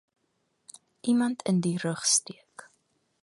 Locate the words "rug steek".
1.77-2.67